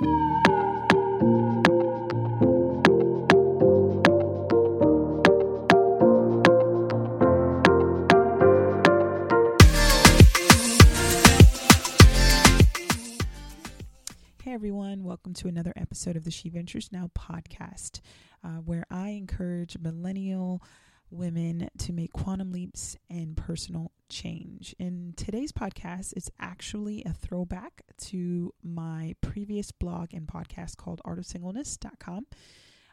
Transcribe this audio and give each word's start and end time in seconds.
Hey 0.00 0.06
everyone, 14.46 15.02
welcome 15.02 15.34
to 15.34 15.48
another 15.48 15.72
episode 15.74 16.14
of 16.14 16.22
the 16.22 16.30
She 16.30 16.48
Ventures 16.48 16.90
Now 16.92 17.10
podcast, 17.18 18.00
uh, 18.44 18.58
where 18.64 18.84
I 18.92 19.08
encourage 19.08 19.76
millennial 19.80 20.62
women 21.10 21.68
to 21.78 21.92
make 21.92 22.12
quantum 22.12 22.52
leaps 22.52 22.96
and 23.10 23.36
personal 23.36 23.92
change. 24.08 24.74
In 24.78 25.14
today's 25.16 25.52
podcast, 25.52 26.12
it's 26.16 26.30
actually 26.38 27.02
a 27.04 27.12
throwback 27.12 27.82
to 27.98 28.52
my 28.62 29.14
previous 29.20 29.70
blog 29.70 30.12
and 30.12 30.26
podcast 30.26 30.76
called 30.76 31.00
artofsingleness.com. 31.06 32.26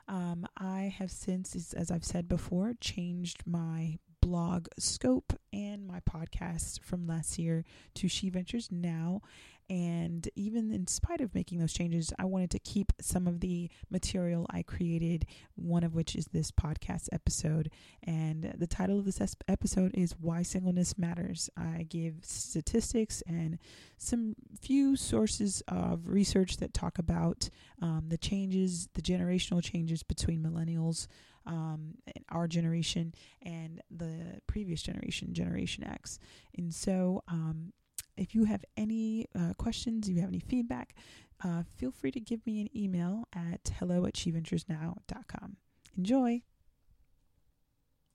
Um, 0.07 0.45
I 0.57 0.93
have 0.98 1.12
since, 1.12 1.73
as 1.73 1.90
I've 1.90 2.05
said 2.05 2.27
before, 2.27 2.73
changed 2.80 3.43
my 3.45 3.98
blog 4.25 4.67
scope 4.79 5.34
and 5.53 5.85
my 5.85 5.99
podcast 5.99 6.81
from 6.81 7.05
last 7.05 7.38
year 7.38 7.63
to 7.93 8.07
She 8.07 8.31
Ventures 8.31 8.70
Now. 8.71 9.21
And 9.70 10.27
even 10.35 10.71
in 10.73 10.88
spite 10.88 11.21
of 11.21 11.35
making 11.35 11.59
those 11.59 11.73
changes, 11.73 12.11
I 12.17 12.25
wanted 12.25 12.49
to 12.51 12.59
keep 12.59 12.91
some 12.99 13.27
of 13.27 13.39
the 13.39 13.70
material 13.91 14.48
I 14.49 14.63
created, 14.63 15.27
one 15.53 15.84
of 15.84 15.93
which 15.93 16.15
is 16.15 16.25
this 16.25 16.49
podcast 16.49 17.07
episode. 17.11 17.70
And 18.01 18.51
the 18.57 18.65
title 18.65 18.98
of 18.98 19.05
this 19.05 19.21
episode 19.48 19.91
is 19.93 20.15
Why 20.20 20.41
Singleness 20.41 20.98
Matters. 20.98 21.48
I 21.55 21.85
give 21.87 22.15
statistics 22.23 23.21
and 23.27 23.59
some 23.99 24.35
few 24.59 24.95
sources 24.95 25.62
of 25.67 26.07
research 26.07 26.57
that 26.57 26.73
talk 26.73 26.98
about 26.98 27.51
um, 27.79 28.05
the 28.07 28.17
changes, 28.17 28.89
the 28.95 29.03
generational 29.03 29.63
changes 29.63 30.01
between 30.01 30.41
millennials. 30.41 31.05
Um, 31.46 31.96
our 32.29 32.48
generation 32.48 33.13
and 33.43 33.82
the 33.91 34.41
previous 34.48 34.82
generation, 34.82 35.34
Generation 35.34 35.84
X. 35.84 36.18
And 36.57 36.74
so, 36.74 37.24
um, 37.27 37.71
if 38.18 38.34
you 38.34 38.46
have 38.46 38.63
any 38.77 39.27
uh, 39.38 39.54
questions, 39.57 40.07
if 40.07 40.16
you 40.16 40.21
have 40.21 40.29
any 40.29 40.40
feedback, 40.40 40.96
uh, 41.43 41.63
feel 41.76 41.91
free 41.91 42.12
to 42.12 42.20
give 42.20 42.46
me 42.46 42.62
an 42.62 42.70
email 42.76 43.27
at 43.34 43.71
hello 43.79 44.05
at 44.05 44.13
sheventuresnow.com. 44.13 45.57
Enjoy! 45.98 46.41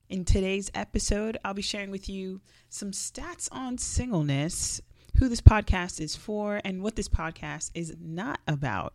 In 0.09 0.25
today's 0.25 0.69
episode, 0.73 1.37
I'll 1.45 1.53
be 1.53 1.61
sharing 1.61 1.89
with 1.89 2.09
you 2.09 2.41
some 2.67 2.91
stats 2.91 3.47
on 3.51 3.77
singleness, 3.77 4.81
who 5.17 5.29
this 5.29 5.39
podcast 5.39 6.01
is 6.01 6.15
for, 6.17 6.59
and 6.65 6.83
what 6.83 6.97
this 6.97 7.07
podcast 7.07 7.71
is 7.73 7.95
not 7.97 8.41
about. 8.45 8.93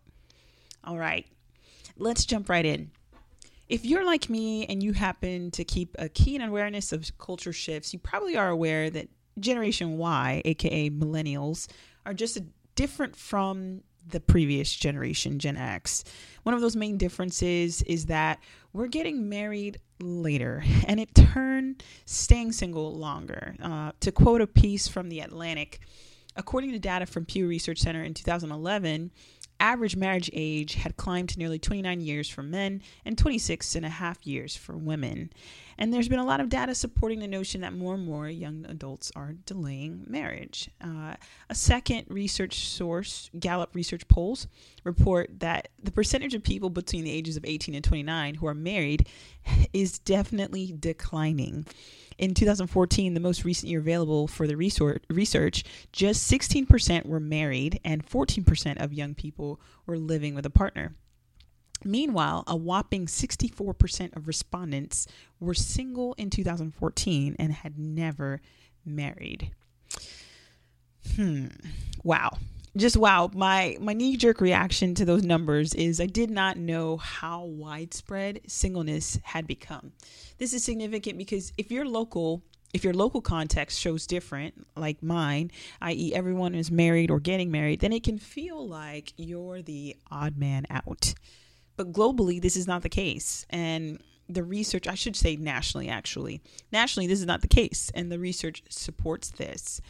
All 0.83 0.97
right, 0.97 1.25
let's 1.95 2.23
jump 2.23 2.49
right 2.49 2.65
in. 2.65 2.91
If 3.69 3.85
you're 3.85 4.05
like 4.05 4.29
me 4.29 4.65
and 4.65 4.81
you 4.81 4.93
happen 4.93 5.51
to 5.51 5.63
keep 5.63 5.95
a 5.99 6.07
keen 6.07 6.41
awareness 6.41 6.91
of 6.93 7.17
culture 7.17 7.53
shifts, 7.53 7.93
you 7.93 7.99
probably 7.99 8.37
are 8.37 8.49
aware 8.49 8.89
that 8.89 9.09
Generation 9.39 9.97
Y, 9.97 10.41
aka 10.45 10.89
millennials, 10.89 11.67
are 12.05 12.13
just 12.13 12.39
different 12.75 13.15
from 13.15 13.81
the 14.09 14.19
previous 14.19 14.73
generation, 14.73 15.37
Gen 15.37 15.57
X. 15.57 16.05
One 16.43 16.55
of 16.55 16.61
those 16.61 16.75
main 16.75 16.97
differences 16.97 17.81
is 17.83 18.05
that 18.05 18.39
we're 18.71 18.87
getting 18.87 19.27
married 19.27 19.79
later, 19.99 20.63
and 20.87 20.99
it 20.99 21.13
turned 21.13 21.83
staying 22.05 22.53
single 22.53 22.95
longer. 22.95 23.55
Uh, 23.61 23.91
to 23.99 24.11
quote 24.11 24.41
a 24.41 24.47
piece 24.47 24.87
from 24.87 25.09
The 25.09 25.19
Atlantic, 25.19 25.81
according 26.35 26.71
to 26.71 26.79
data 26.79 27.05
from 27.05 27.25
Pew 27.25 27.47
Research 27.47 27.79
Center 27.79 28.03
in 28.03 28.13
2011, 28.13 29.11
average 29.59 29.95
marriage 29.95 30.29
age 30.33 30.75
had 30.75 30.97
climbed 30.97 31.29
to 31.29 31.39
nearly 31.39 31.59
29 31.59 31.99
years 32.01 32.29
for 32.29 32.43
men 32.43 32.81
and 33.05 33.17
26 33.17 33.75
and 33.75 33.85
a 33.85 33.89
half 33.89 34.25
years 34.25 34.55
for 34.55 34.77
women. 34.77 35.31
And 35.77 35.93
there's 35.93 36.09
been 36.09 36.19
a 36.19 36.25
lot 36.25 36.39
of 36.39 36.49
data 36.49 36.73
supporting 36.73 37.19
the 37.19 37.27
notion 37.27 37.61
that 37.61 37.73
more 37.73 37.93
and 37.93 38.05
more 38.05 38.27
young 38.27 38.65
adults 38.67 39.11
are 39.15 39.33
delaying 39.45 40.05
marriage. 40.07 40.69
Uh, 40.81 41.15
a 41.49 41.55
second 41.55 42.05
research 42.09 42.67
source, 42.67 43.29
Gallup 43.39 43.75
Research 43.75 44.07
Polls, 44.07 44.47
report 44.83 45.39
that 45.39 45.69
the 45.81 45.91
percentage 45.91 46.33
of 46.33 46.41
people 46.43 46.69
between 46.69 47.03
the 47.03 47.11
ages 47.11 47.37
of 47.37 47.45
18 47.45 47.75
and 47.75 47.83
29 47.83 48.35
who 48.35 48.47
are 48.47 48.55
married 48.55 49.07
is 49.73 49.99
definitely 49.99 50.75
declining. 50.79 51.65
In 52.17 52.33
2014, 52.33 53.13
the 53.13 53.19
most 53.19 53.43
recent 53.43 53.69
year 53.69 53.79
available 53.79 54.27
for 54.27 54.47
the 54.47 54.55
research, 54.55 55.63
just 55.91 56.31
16% 56.31 57.05
were 57.05 57.19
married 57.19 57.79
and 57.83 58.05
14% 58.05 58.81
of 58.81 58.93
young 58.93 59.13
people 59.13 59.59
were 59.85 59.97
living 59.97 60.33
with 60.33 60.45
a 60.45 60.49
partner. 60.49 60.95
Meanwhile, 61.83 62.43
a 62.47 62.55
whopping 62.55 63.05
64% 63.05 64.15
of 64.15 64.27
respondents 64.27 65.05
were 65.39 65.53
single 65.53 66.15
in 66.17 66.31
2014 66.31 67.35
and 67.37 67.53
had 67.53 67.77
never 67.77 68.41
married. 68.83 69.51
Hmm. 71.15 71.47
Wow 72.03 72.39
just 72.75 72.97
wow 72.97 73.29
my 73.33 73.77
my 73.79 73.93
knee 73.93 74.17
jerk 74.17 74.41
reaction 74.41 74.93
to 74.93 75.05
those 75.05 75.23
numbers 75.23 75.73
is 75.73 76.01
i 76.01 76.05
did 76.05 76.29
not 76.29 76.57
know 76.57 76.97
how 76.97 77.43
widespread 77.45 78.41
singleness 78.47 79.19
had 79.23 79.47
become. 79.47 79.93
This 80.37 80.53
is 80.53 80.63
significant 80.63 81.17
because 81.17 81.53
if 81.57 81.71
your 81.71 81.85
local 81.85 82.43
if 82.73 82.83
your 82.83 82.93
local 82.93 83.21
context 83.21 83.79
shows 83.79 84.05
different 84.05 84.67
like 84.75 85.01
mine 85.01 85.51
i.e 85.81 86.13
everyone 86.13 86.53
is 86.53 86.69
married 86.69 87.09
or 87.09 87.19
getting 87.19 87.49
married 87.49 87.79
then 87.79 87.93
it 87.93 88.03
can 88.03 88.17
feel 88.17 88.67
like 88.67 89.13
you're 89.17 89.61
the 89.61 89.95
odd 90.11 90.37
man 90.37 90.65
out. 90.69 91.13
But 91.77 91.91
globally 91.91 92.41
this 92.41 92.55
is 92.57 92.67
not 92.67 92.83
the 92.83 92.89
case. 92.89 93.45
And 93.49 94.01
the 94.29 94.43
research 94.43 94.87
i 94.87 94.95
should 94.95 95.15
say 95.15 95.35
nationally 95.35 95.87
actually. 95.89 96.41
Nationally 96.71 97.07
this 97.07 97.19
is 97.19 97.25
not 97.25 97.41
the 97.41 97.47
case. 97.47 97.91
And 97.95 98.11
the 98.11 98.19
research 98.19 98.63
supports 98.69 99.31
this 99.31 99.81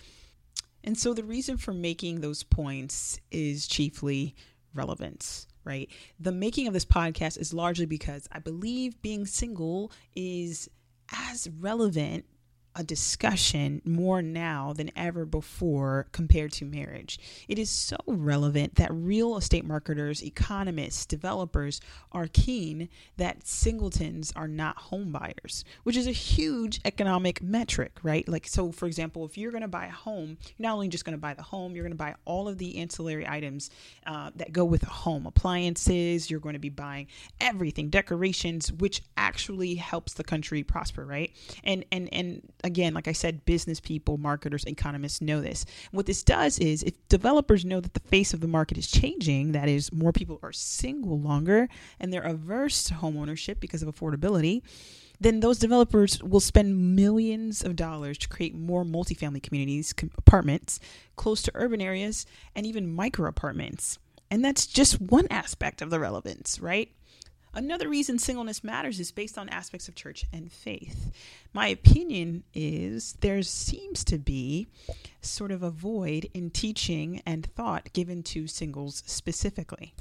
and 0.83 0.97
so 0.97 1.13
the 1.13 1.23
reason 1.23 1.57
for 1.57 1.73
making 1.73 2.21
those 2.21 2.43
points 2.43 3.19
is 3.31 3.67
chiefly 3.67 4.35
relevance, 4.73 5.47
right? 5.63 5.89
The 6.19 6.31
making 6.31 6.67
of 6.67 6.73
this 6.73 6.85
podcast 6.85 7.37
is 7.39 7.53
largely 7.53 7.85
because 7.85 8.27
I 8.31 8.39
believe 8.39 9.01
being 9.01 9.25
single 9.25 9.91
is 10.15 10.69
as 11.11 11.49
relevant 11.59 12.25
a 12.77 12.83
discussion 12.83 13.81
more 13.83 14.21
now 14.21 14.71
than 14.71 14.91
ever 14.95 15.25
before 15.25 16.07
compared 16.11 16.51
to 16.51 16.63
marriage. 16.63 17.19
It 17.47 17.57
is 17.57 17.71
so 17.71 17.97
relevant 18.05 18.75
that 18.75 18.93
real 18.93 19.35
estate 19.35 19.65
marketers, 19.65 20.23
economists, 20.23 21.07
developers 21.07 21.81
are 22.11 22.27
keen 22.27 22.87
that 23.17 23.47
singletons 23.47 24.31
are 24.35 24.47
not 24.47 24.77
home 24.77 25.11
buyers, 25.11 25.65
which 25.83 25.97
is 25.97 26.05
a 26.05 26.11
huge 26.11 26.79
economic 26.85 27.41
metric, 27.41 27.97
right? 28.03 28.27
Like, 28.29 28.47
so 28.47 28.71
for 28.71 28.85
example, 28.85 29.25
if 29.25 29.37
you're 29.37 29.51
going 29.51 29.61
to 29.61 29.67
buy 29.67 29.87
a 29.87 29.91
home, 29.91 30.37
you're 30.57 30.69
not 30.69 30.73
only 30.73 30.87
just 30.87 31.03
going 31.03 31.17
to 31.17 31.21
buy 31.21 31.33
the 31.33 31.41
home, 31.41 31.73
you're 31.73 31.83
going 31.83 31.91
to 31.91 31.97
buy 31.97 32.13
all 32.25 32.47
of 32.47 32.59
the 32.59 32.77
ancillary 32.77 33.27
items 33.27 33.71
uh, 34.05 34.29
that 34.35 34.53
go 34.53 34.63
with 34.63 34.83
a 34.83 34.89
home 34.89 35.25
appliances, 35.25 36.29
you're 36.29 36.39
going 36.39 36.53
to 36.53 36.59
be 36.59 36.69
buying 36.69 37.07
everything, 37.41 37.89
decorations, 37.89 38.71
which 38.71 39.01
actually 39.17 39.75
helps 39.75 40.13
the 40.13 40.23
country 40.23 40.61
prosper, 40.61 41.03
right? 41.03 41.31
And, 41.63 41.83
and, 41.91 42.13
and, 42.13 42.41
again, 42.67 42.93
like 42.93 43.07
I 43.07 43.13
said, 43.13 43.45
business 43.45 43.79
people, 43.79 44.17
marketers, 44.17 44.63
economists 44.65 45.21
know 45.21 45.41
this. 45.41 45.65
What 45.91 46.05
this 46.05 46.21
does 46.21 46.59
is 46.59 46.83
if 46.83 46.93
developers 47.09 47.65
know 47.65 47.79
that 47.79 47.93
the 47.93 47.99
face 47.99 48.33
of 48.33 48.41
the 48.41 48.47
market 48.47 48.77
is 48.77 48.87
changing, 48.87 49.53
that 49.53 49.67
is, 49.67 49.91
more 49.91 50.11
people 50.11 50.39
are 50.43 50.51
single 50.51 51.19
longer 51.19 51.67
and 51.99 52.13
they're 52.13 52.21
averse 52.21 52.83
to 52.85 52.93
home 52.93 53.17
ownership 53.17 53.59
because 53.59 53.81
of 53.81 53.93
affordability, 53.93 54.61
then 55.19 55.39
those 55.39 55.57
developers 55.57 56.21
will 56.21 56.39
spend 56.39 56.95
millions 56.95 57.63
of 57.63 57.75
dollars 57.75 58.17
to 58.19 58.27
create 58.27 58.53
more 58.53 58.83
multifamily 58.83 59.41
communities, 59.41 59.93
com- 59.93 60.11
apartments 60.17 60.79
close 61.15 61.41
to 61.41 61.51
urban 61.55 61.81
areas, 61.81 62.25
and 62.55 62.65
even 62.65 62.93
micro 62.93 63.27
apartments. 63.27 63.97
And 64.29 64.43
that's 64.43 64.67
just 64.67 65.01
one 65.01 65.27
aspect 65.31 65.81
of 65.81 65.89
the 65.89 65.99
relevance, 65.99 66.59
right? 66.59 66.91
Another 67.57 67.89
reason 67.89 68.19
singleness 68.19 68.63
matters 68.63 68.99
is 68.99 69.11
based 69.11 69.35
on 69.35 69.49
aspects 69.49 69.87
of 69.87 69.95
church 69.95 70.25
and 70.31 70.51
faith. 70.51 71.11
My 71.53 71.65
opinion 71.69 72.43
is 72.53 73.17
there 73.21 73.41
seems 73.41 74.03
to 74.03 74.19
be 74.19 74.67
sort 75.21 75.49
of 75.49 75.63
a 75.63 75.71
void 75.71 76.29
in 76.35 76.51
teaching 76.51 77.19
and 77.25 77.47
thought 77.55 77.91
given 77.93 78.21
to 78.21 78.45
singles 78.45 79.01
specifically. 79.07 79.95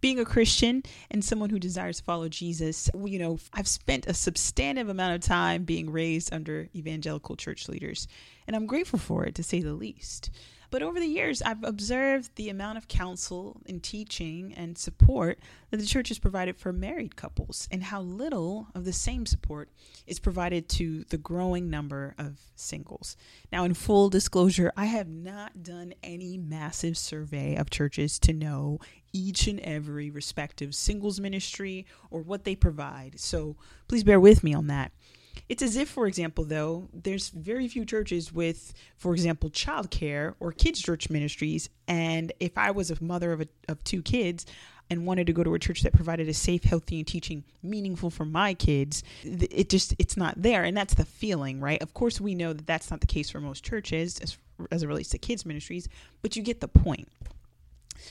Being 0.00 0.18
a 0.18 0.24
Christian 0.24 0.82
and 1.10 1.22
someone 1.22 1.50
who 1.50 1.58
desires 1.58 1.98
to 1.98 2.04
follow 2.04 2.30
Jesus, 2.30 2.88
you 2.94 3.18
know, 3.18 3.38
I've 3.52 3.68
spent 3.68 4.06
a 4.06 4.14
substantive 4.14 4.88
amount 4.88 5.14
of 5.14 5.20
time 5.20 5.64
being 5.64 5.90
raised 5.90 6.32
under 6.32 6.70
evangelical 6.74 7.36
church 7.36 7.68
leaders, 7.68 8.08
and 8.46 8.56
I'm 8.56 8.64
grateful 8.64 8.98
for 8.98 9.26
it 9.26 9.34
to 9.34 9.42
say 9.42 9.60
the 9.60 9.74
least. 9.74 10.30
But 10.70 10.82
over 10.82 10.98
the 10.98 11.06
years, 11.06 11.42
I've 11.42 11.62
observed 11.64 12.34
the 12.36 12.48
amount 12.48 12.78
of 12.78 12.88
counsel 12.88 13.60
and 13.66 13.82
teaching 13.82 14.52
and 14.56 14.76
support 14.76 15.38
that 15.70 15.78
the 15.78 15.86
church 15.86 16.08
has 16.08 16.18
provided 16.18 16.56
for 16.56 16.72
married 16.72 17.16
couples 17.16 17.68
and 17.70 17.84
how 17.84 18.00
little 18.00 18.68
of 18.74 18.84
the 18.84 18.92
same 18.92 19.26
support 19.26 19.68
is 20.06 20.18
provided 20.18 20.68
to 20.70 21.04
the 21.10 21.18
growing 21.18 21.70
number 21.70 22.14
of 22.18 22.38
singles. 22.56 23.16
Now, 23.52 23.64
in 23.64 23.74
full 23.74 24.08
disclosure, 24.08 24.72
I 24.76 24.86
have 24.86 25.08
not 25.08 25.62
done 25.62 25.94
any 26.02 26.36
massive 26.36 26.96
survey 26.98 27.56
of 27.56 27.70
churches 27.70 28.18
to 28.20 28.32
know 28.32 28.78
each 29.12 29.46
and 29.46 29.60
every 29.60 30.10
respective 30.10 30.74
singles 30.74 31.20
ministry 31.20 31.86
or 32.10 32.22
what 32.22 32.44
they 32.44 32.56
provide. 32.56 33.20
So 33.20 33.56
please 33.88 34.04
bear 34.04 34.20
with 34.20 34.42
me 34.42 34.54
on 34.54 34.66
that. 34.66 34.92
It's 35.48 35.62
as 35.62 35.76
if, 35.76 35.88
for 35.88 36.06
example, 36.06 36.44
though, 36.44 36.88
there's 36.92 37.28
very 37.30 37.68
few 37.68 37.84
churches 37.84 38.32
with, 38.32 38.72
for 38.96 39.12
example, 39.12 39.50
childcare 39.50 40.34
or 40.40 40.52
kids' 40.52 40.80
church 40.80 41.10
ministries. 41.10 41.68
And 41.86 42.32
if 42.40 42.56
I 42.56 42.70
was 42.70 42.90
a 42.90 43.02
mother 43.02 43.32
of, 43.32 43.40
a, 43.42 43.48
of 43.68 43.82
two 43.84 44.02
kids, 44.02 44.46
and 44.90 45.06
wanted 45.06 45.26
to 45.26 45.32
go 45.32 45.42
to 45.42 45.54
a 45.54 45.58
church 45.58 45.82
that 45.82 45.92
provided 45.92 46.28
a 46.28 46.34
safe, 46.34 46.64
healthy, 46.64 46.98
and 46.98 47.06
teaching 47.06 47.44
meaningful 47.62 48.10
for 48.10 48.24
my 48.24 48.54
kids, 48.54 49.02
it 49.22 49.70
just 49.70 49.94
it's 49.98 50.16
not 50.16 50.34
there, 50.36 50.64
and 50.64 50.76
that's 50.76 50.94
the 50.94 51.04
feeling, 51.04 51.60
right? 51.60 51.80
Of 51.82 51.94
course, 51.94 52.20
we 52.20 52.34
know 52.34 52.52
that 52.52 52.66
that's 52.66 52.90
not 52.90 53.00
the 53.00 53.06
case 53.06 53.30
for 53.30 53.40
most 53.40 53.64
churches 53.64 54.18
as 54.20 54.36
as 54.70 54.82
it 54.82 54.86
relates 54.86 55.08
to 55.10 55.18
kids 55.18 55.44
ministries, 55.44 55.88
but 56.22 56.36
you 56.36 56.42
get 56.42 56.60
the 56.60 56.68
point. 56.68 57.08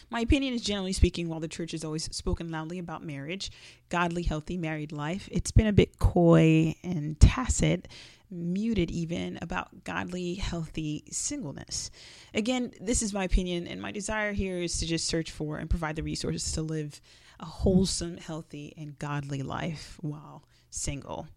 My 0.09 0.21
opinion 0.21 0.53
is 0.53 0.61
generally 0.61 0.93
speaking, 0.93 1.27
while 1.27 1.39
the 1.39 1.47
church 1.47 1.71
has 1.71 1.83
always 1.83 2.05
spoken 2.15 2.49
loudly 2.51 2.79
about 2.79 3.03
marriage, 3.03 3.51
godly, 3.89 4.23
healthy 4.23 4.57
married 4.57 4.91
life, 4.91 5.29
it's 5.31 5.51
been 5.51 5.67
a 5.67 5.73
bit 5.73 5.99
coy 5.99 6.75
and 6.83 7.19
tacit, 7.19 7.87
muted 8.29 8.89
even, 8.91 9.37
about 9.41 9.83
godly, 9.83 10.35
healthy 10.35 11.03
singleness. 11.11 11.91
Again, 12.33 12.71
this 12.81 13.01
is 13.01 13.13
my 13.13 13.23
opinion, 13.23 13.67
and 13.67 13.81
my 13.81 13.91
desire 13.91 14.33
here 14.33 14.57
is 14.57 14.77
to 14.79 14.85
just 14.85 15.07
search 15.07 15.31
for 15.31 15.57
and 15.57 15.69
provide 15.69 15.95
the 15.95 16.03
resources 16.03 16.51
to 16.53 16.61
live 16.61 17.01
a 17.39 17.45
wholesome, 17.45 18.17
healthy, 18.17 18.73
and 18.77 18.97
godly 18.99 19.43
life 19.43 19.97
while 20.01 20.43
single. 20.69 21.27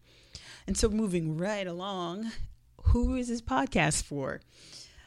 And 0.66 0.76
so, 0.76 0.88
moving 0.88 1.36
right 1.36 1.66
along, 1.66 2.32
who 2.82 3.16
is 3.16 3.28
this 3.28 3.42
podcast 3.42 4.02
for? 4.04 4.40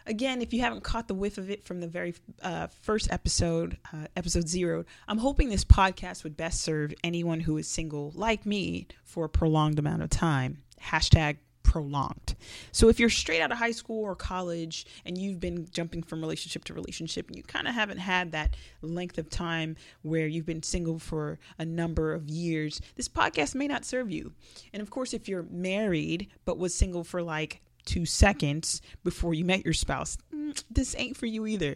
Again, 0.09 0.41
if 0.41 0.53
you 0.53 0.61
haven't 0.61 0.83
caught 0.83 1.07
the 1.07 1.13
whiff 1.13 1.37
of 1.37 1.49
it 1.49 1.63
from 1.63 1.79
the 1.79 1.87
very 1.87 2.15
uh, 2.41 2.67
first 2.81 3.07
episode, 3.11 3.77
uh, 3.93 4.07
episode 4.17 4.49
zero, 4.49 4.83
I'm 5.07 5.19
hoping 5.19 5.49
this 5.49 5.63
podcast 5.63 6.23
would 6.23 6.35
best 6.35 6.61
serve 6.61 6.93
anyone 7.03 7.39
who 7.39 7.57
is 7.57 7.67
single 7.67 8.11
like 8.15 8.45
me 8.45 8.87
for 9.03 9.25
a 9.25 9.29
prolonged 9.29 9.79
amount 9.79 10.01
of 10.01 10.09
time. 10.09 10.63
Hashtag 10.81 11.37
prolonged. 11.61 12.35
So 12.71 12.89
if 12.89 12.99
you're 12.99 13.11
straight 13.11 13.41
out 13.41 13.51
of 13.51 13.59
high 13.59 13.71
school 13.71 14.03
or 14.03 14.15
college 14.15 14.87
and 15.05 15.15
you've 15.15 15.39
been 15.39 15.67
jumping 15.71 16.01
from 16.01 16.19
relationship 16.19 16.65
to 16.65 16.73
relationship 16.73 17.27
and 17.27 17.35
you 17.35 17.43
kind 17.43 17.67
of 17.67 17.75
haven't 17.75 17.99
had 17.99 18.31
that 18.31 18.55
length 18.81 19.19
of 19.19 19.29
time 19.29 19.75
where 20.01 20.25
you've 20.25 20.47
been 20.47 20.63
single 20.63 20.97
for 20.97 21.37
a 21.59 21.65
number 21.65 22.13
of 22.13 22.27
years, 22.27 22.81
this 22.95 23.07
podcast 23.07 23.53
may 23.53 23.67
not 23.67 23.85
serve 23.85 24.09
you. 24.09 24.33
And 24.73 24.81
of 24.81 24.89
course, 24.89 25.13
if 25.13 25.29
you're 25.29 25.45
married 25.51 26.29
but 26.43 26.57
was 26.57 26.73
single 26.73 27.03
for 27.03 27.21
like 27.21 27.61
two 27.85 28.05
seconds 28.05 28.81
before 29.03 29.33
you 29.33 29.45
met 29.45 29.65
your 29.65 29.73
spouse, 29.73 30.17
mm, 30.33 30.63
this 30.69 30.95
ain't 30.97 31.17
for 31.17 31.25
you 31.25 31.45
either. 31.45 31.75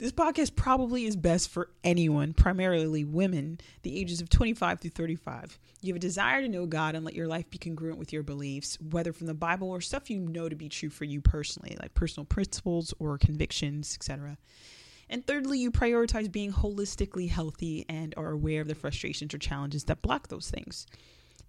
This 0.00 0.12
podcast 0.12 0.56
probably 0.56 1.04
is 1.04 1.14
best 1.14 1.50
for 1.50 1.68
anyone, 1.84 2.32
primarily 2.32 3.04
women, 3.04 3.60
the 3.82 4.00
ages 4.00 4.22
of 4.22 4.30
25 4.30 4.80
through 4.80 4.92
35. 4.92 5.58
You 5.82 5.92
have 5.92 5.96
a 5.96 6.00
desire 6.00 6.40
to 6.40 6.48
know 6.48 6.64
God 6.64 6.94
and 6.94 7.04
let 7.04 7.14
your 7.14 7.26
life 7.26 7.50
be 7.50 7.58
congruent 7.58 7.98
with 7.98 8.10
your 8.10 8.22
beliefs, 8.22 8.78
whether 8.80 9.12
from 9.12 9.26
the 9.26 9.34
Bible 9.34 9.68
or 9.68 9.82
stuff 9.82 10.08
you 10.08 10.18
know 10.18 10.48
to 10.48 10.56
be 10.56 10.70
true 10.70 10.88
for 10.88 11.04
you 11.04 11.20
personally, 11.20 11.76
like 11.78 11.92
personal 11.92 12.24
principles 12.24 12.94
or 12.98 13.18
convictions, 13.18 13.94
etc. 13.94 14.38
And 15.10 15.26
thirdly, 15.26 15.58
you 15.58 15.70
prioritize 15.70 16.32
being 16.32 16.50
holistically 16.50 17.28
healthy 17.28 17.84
and 17.86 18.14
are 18.16 18.30
aware 18.30 18.62
of 18.62 18.68
the 18.68 18.74
frustrations 18.74 19.34
or 19.34 19.38
challenges 19.38 19.84
that 19.84 20.00
block 20.00 20.28
those 20.28 20.50
things 20.50 20.86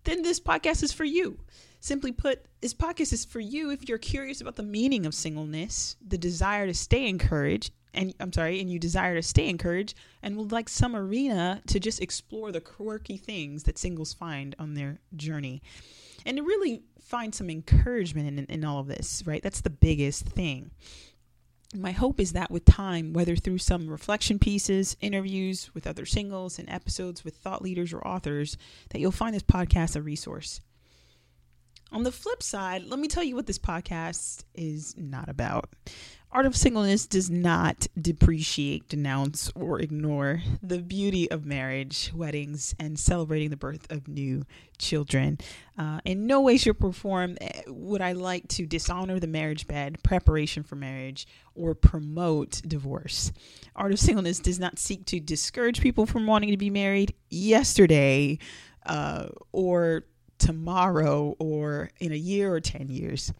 then 0.03 0.21
this 0.21 0.39
podcast 0.39 0.83
is 0.83 0.91
for 0.91 1.03
you. 1.03 1.39
Simply 1.79 2.11
put, 2.11 2.45
this 2.61 2.73
podcast 2.73 3.13
is 3.13 3.25
for 3.25 3.39
you 3.39 3.71
if 3.71 3.89
you're 3.89 3.97
curious 3.97 4.41
about 4.41 4.55
the 4.55 4.63
meaning 4.63 5.05
of 5.05 5.15
singleness, 5.15 5.95
the 6.05 6.17
desire 6.17 6.67
to 6.67 6.73
stay 6.73 7.07
encouraged, 7.07 7.71
and 7.93 8.13
I'm 8.19 8.31
sorry, 8.31 8.61
and 8.61 8.69
you 8.69 8.79
desire 8.79 9.15
to 9.15 9.23
stay 9.23 9.49
encouraged 9.49 9.95
and 10.21 10.37
would 10.37 10.51
like 10.51 10.69
some 10.69 10.95
arena 10.95 11.61
to 11.67 11.79
just 11.79 12.01
explore 12.01 12.51
the 12.51 12.61
quirky 12.61 13.17
things 13.17 13.63
that 13.63 13.77
singles 13.77 14.13
find 14.13 14.55
on 14.59 14.75
their 14.75 14.99
journey. 15.15 15.61
And 16.25 16.37
to 16.37 16.43
really 16.43 16.83
find 17.01 17.33
some 17.33 17.49
encouragement 17.49 18.39
in, 18.39 18.45
in 18.45 18.63
all 18.63 18.79
of 18.79 18.87
this, 18.87 19.23
right? 19.25 19.41
That's 19.41 19.61
the 19.61 19.71
biggest 19.71 20.25
thing 20.25 20.71
my 21.73 21.91
hope 21.91 22.19
is 22.19 22.33
that 22.33 22.51
with 22.51 22.65
time, 22.65 23.13
whether 23.13 23.35
through 23.35 23.59
some 23.59 23.87
reflection 23.87 24.39
pieces, 24.39 24.97
interviews 24.99 25.73
with 25.73 25.87
other 25.87 26.05
singles, 26.05 26.59
and 26.59 26.69
episodes 26.69 27.23
with 27.23 27.35
thought 27.35 27.61
leaders 27.61 27.93
or 27.93 28.05
authors, 28.05 28.57
that 28.89 28.99
you'll 28.99 29.11
find 29.11 29.33
this 29.33 29.43
podcast 29.43 29.95
a 29.95 30.01
resource. 30.01 30.61
On 31.93 32.03
the 32.03 32.11
flip 32.11 32.41
side, 32.41 32.83
let 32.83 32.99
me 32.99 33.07
tell 33.07 33.23
you 33.23 33.35
what 33.35 33.47
this 33.47 33.59
podcast 33.59 34.43
is 34.53 34.95
not 34.97 35.29
about. 35.29 35.69
Art 36.33 36.45
of 36.45 36.55
Singleness 36.55 37.07
does 37.07 37.29
not 37.29 37.87
depreciate, 37.99 38.87
denounce, 38.87 39.51
or 39.53 39.81
ignore 39.81 40.41
the 40.63 40.81
beauty 40.81 41.29
of 41.29 41.45
marriage, 41.45 42.13
weddings, 42.15 42.73
and 42.79 42.97
celebrating 42.97 43.49
the 43.49 43.57
birth 43.57 43.91
of 43.91 44.07
new 44.07 44.45
children. 44.77 45.39
Uh, 45.77 45.99
in 46.05 46.27
no 46.27 46.39
way, 46.39 46.55
shape, 46.55 46.81
or 46.81 46.93
form 46.93 47.37
eh, 47.41 47.63
would 47.67 48.01
I 48.01 48.13
like 48.13 48.47
to 48.49 48.65
dishonor 48.65 49.19
the 49.19 49.27
marriage 49.27 49.67
bed, 49.67 50.01
preparation 50.03 50.63
for 50.63 50.77
marriage, 50.77 51.27
or 51.53 51.75
promote 51.75 52.61
divorce. 52.65 53.33
Art 53.75 53.91
of 53.91 53.99
Singleness 53.99 54.39
does 54.39 54.57
not 54.57 54.79
seek 54.79 55.03
to 55.07 55.19
discourage 55.19 55.81
people 55.81 56.05
from 56.05 56.27
wanting 56.27 56.51
to 56.51 56.57
be 56.57 56.69
married 56.69 57.13
yesterday 57.29 58.39
uh, 58.85 59.27
or 59.51 60.05
tomorrow 60.37 61.35
or 61.39 61.89
in 61.99 62.11
a 62.11 62.15
year 62.15 62.53
or 62.53 62.59
10 62.59 62.89
years. 62.89 63.31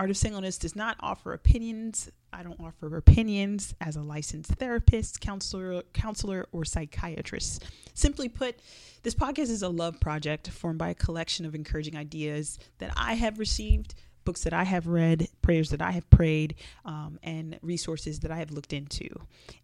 Art 0.00 0.08
of 0.08 0.16
Singleness 0.16 0.56
does 0.56 0.74
not 0.74 0.96
offer 1.00 1.34
opinions 1.34 2.10
I 2.32 2.42
don't 2.42 2.58
offer 2.58 2.96
opinions 2.96 3.74
as 3.82 3.96
a 3.96 4.02
licensed 4.02 4.52
therapist, 4.52 5.20
counselor, 5.20 5.82
counselor, 5.92 6.46
or 6.52 6.64
psychiatrist. 6.64 7.66
Simply 7.92 8.30
put, 8.30 8.60
this 9.02 9.14
podcast 9.14 9.50
is 9.50 9.62
a 9.62 9.68
love 9.68 10.00
project 10.00 10.48
formed 10.48 10.78
by 10.78 10.88
a 10.88 10.94
collection 10.94 11.44
of 11.44 11.54
encouraging 11.54 11.96
ideas 11.96 12.58
that 12.78 12.94
I 12.96 13.12
have 13.14 13.38
received, 13.38 13.94
books 14.24 14.44
that 14.44 14.52
I 14.52 14.64
have 14.64 14.86
read, 14.86 15.28
prayers 15.42 15.70
that 15.70 15.82
I 15.82 15.90
have 15.92 16.08
prayed, 16.10 16.54
um, 16.84 17.18
and 17.22 17.58
resources 17.62 18.20
that 18.20 18.30
I 18.30 18.36
have 18.36 18.50
looked 18.50 18.72
into. 18.72 19.08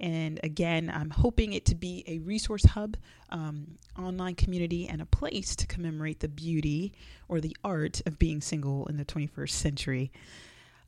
And 0.00 0.40
again, 0.42 0.90
I'm 0.94 1.10
hoping 1.10 1.52
it 1.52 1.64
to 1.66 1.74
be 1.74 2.04
a 2.06 2.18
resource 2.18 2.64
hub, 2.64 2.96
um, 3.30 3.78
online 3.98 4.34
community, 4.34 4.88
and 4.88 5.00
a 5.00 5.06
place 5.06 5.56
to 5.56 5.66
commemorate 5.66 6.20
the 6.20 6.28
beauty 6.28 6.92
or 7.28 7.40
the 7.40 7.56
art 7.64 8.02
of 8.06 8.18
being 8.18 8.40
single 8.40 8.86
in 8.86 8.96
the 8.96 9.04
21st 9.04 9.50
century. 9.50 10.12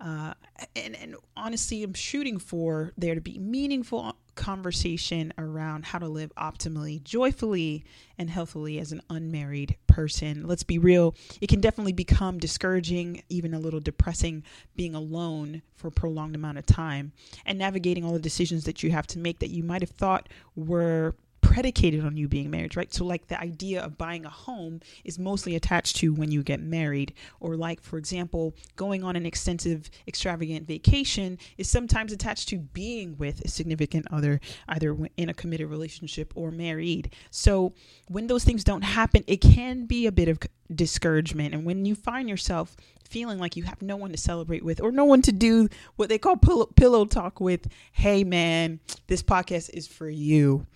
Uh, 0.01 0.33
and, 0.77 0.95
and 0.97 1.17
honestly, 1.37 1.83
I'm 1.83 1.95
shooting 1.95 2.39
for 2.39 2.93
there 2.97 3.15
to 3.15 3.21
be 3.21 3.39
meaningful 3.39 4.15
conversation 4.39 5.35
around 5.37 5.85
how 5.85 5.99
to 5.99 6.07
live 6.07 6.33
optimally, 6.39 7.03
joyfully, 7.03 7.85
and 8.17 8.31
healthily 8.31 8.79
as 8.79 8.93
an 8.93 9.03
unmarried 9.11 9.77
person. 9.89 10.47
Let's 10.47 10.63
be 10.63 10.79
real, 10.79 11.17
it 11.41 11.49
can 11.49 11.61
definitely 11.61 11.93
become 11.93 12.39
discouraging, 12.39 13.25
even 13.29 13.53
a 13.53 13.59
little 13.59 13.81
depressing, 13.81 14.45
being 14.77 14.95
alone 14.95 15.63
for 15.75 15.89
a 15.89 15.93
prolonged 15.93 16.37
amount 16.37 16.57
of 16.57 16.67
time 16.67 17.13
and 17.45 17.59
navigating 17.59 18.05
all 18.05 18.13
the 18.13 18.21
decisions 18.21 18.65
that 18.65 18.83
you 18.83 18.93
have 18.93 19.09
to 19.09 19.19
make 19.19 19.41
that 19.41 19.51
you 19.51 19.65
might 19.65 19.83
have 19.83 19.91
thought 19.91 20.29
were 20.55 21.17
predicated 21.49 22.05
on 22.05 22.15
you 22.19 22.29
being 22.29 22.51
married, 22.51 22.77
right? 22.77 22.93
So, 22.93 23.07
like 23.07 23.29
the 23.29 23.41
idea 23.41 23.83
of 23.83 23.97
buying 23.97 24.27
a 24.27 24.29
home 24.29 24.81
is 25.03 25.19
mostly 25.19 25.57
attached 25.57 25.97
to 25.97 26.13
when 26.13 26.31
you 26.31 26.43
get 26.43 26.61
married, 26.61 27.15
or 27.41 27.57
like, 27.57 27.81
for 27.81 27.97
example, 27.97 28.55
going 28.77 29.03
on 29.03 29.17
an 29.17 29.25
extensive, 29.25 29.89
extravagant 30.07 30.67
vacation 30.67 31.39
is 31.57 31.71
sometimes 31.71 32.13
attached 32.13 32.51
to 32.51 32.59
being 32.59 33.17
with 33.17 33.43
a 33.47 33.49
significant 33.49 34.07
other, 34.11 34.43
either 34.69 34.95
in 35.17 35.31
a 35.31 35.35
committed 35.35 35.71
relationship 35.71 36.35
or 36.37 36.51
married. 36.51 37.15
So, 37.31 37.73
when 38.09 38.27
those 38.27 38.45
things 38.45 38.63
don't 38.63 38.83
happen, 38.83 39.25
it 39.27 39.41
can 39.41 39.87
be 39.87 40.05
a 40.05 40.13
bit 40.13 40.29
of 40.29 40.39
discouragement. 40.75 41.55
And 41.55 41.65
when 41.65 41.87
you 41.87 41.95
find 41.95 42.29
yourself 42.29 42.77
feeling 43.09 43.39
like 43.39 43.57
you 43.57 43.63
have 43.63 43.81
no 43.81 43.97
one 43.97 44.13
to 44.13 44.19
celebrate 44.19 44.63
with 44.63 44.83
or 44.83 44.93
no 44.93 45.07
one 45.07 45.23
to 45.23 45.33
do 45.33 45.71
what 45.97 46.11
they 46.11 46.19
call 46.19 46.37
pillow, 46.37 47.07
talk 47.07 47.41
with, 47.41 47.69
hey 47.93 48.23
man, 48.23 48.81
this 49.07 49.23
podcast 49.23 49.71
is 49.73 49.87
for 49.87 50.11
you. 50.11 50.67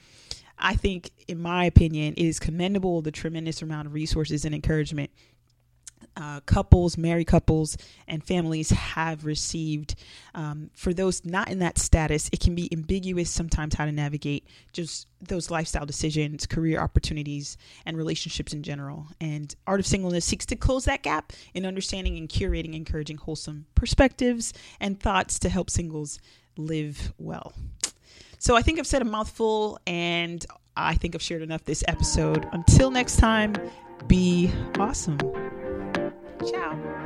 I 0.62 0.75
think, 0.75 1.11
in 1.26 1.40
my 1.40 1.64
opinion, 1.64 2.14
it 2.16 2.25
is 2.25 2.38
commendable 2.38 3.02
the 3.02 3.11
tremendous 3.11 3.61
amount 3.62 3.88
of 3.88 3.95
resources 3.95 4.45
and 4.45 4.54
encouragement 4.54 5.11
uh, 6.16 6.40
couples, 6.40 6.99
married 6.99 7.26
couples, 7.26 7.76
and 8.07 8.23
families 8.23 8.71
have 8.71 9.25
received. 9.25 9.95
Um, 10.35 10.71
for 10.75 10.92
those 10.92 11.25
not 11.25 11.49
in 11.49 11.59
that 11.61 11.78
status, 11.78 12.28
it 12.33 12.40
can 12.40 12.54
be 12.54 12.69
ambiguous 12.73 13.31
sometimes 13.31 13.75
how 13.75 13.87
to 13.87 13.92
navigate 13.92 14.47
just 14.73 15.09
those 15.21 15.50
lifestyle 15.50 15.87
decisions, 15.87 16.47
career 16.47 16.81
opportunities, 16.81 17.57
and 17.87 17.97
relationships 17.97 18.52
in 18.52 18.62
general. 18.62 19.07
And 19.21 19.54
Art 19.66 19.81
of 19.81 19.87
Singleness 19.87 20.25
seeks 20.25 20.47
to 20.47 20.57
close 20.57 20.85
that 20.85 21.02
gap 21.02 21.33
in 21.54 21.64
understanding 21.64 22.16
and 22.19 22.28
curating, 22.28 22.75
encouraging 22.75 23.16
wholesome 23.16 23.66
perspectives 23.75 24.52
and 24.81 25.00
thoughts 25.00 25.38
to 25.40 25.49
help 25.49 25.71
singles 25.71 26.19
live 26.57 27.12
well. 27.19 27.54
So 28.42 28.56
I 28.56 28.62
think 28.62 28.80
I've 28.80 28.88
said 28.88 29.02
a 29.02 29.04
mouthful 29.04 29.78
and 29.87 30.44
I 30.76 30.96
think 30.96 31.14
I've 31.14 31.22
shared 31.22 31.42
enough 31.42 31.64
this 31.64 31.84
episode. 31.87 32.49
Until 32.50 32.90
next 32.90 33.18
time, 33.18 33.54
be 34.08 34.50
awesome. 34.80 35.16
Ciao. 36.50 37.01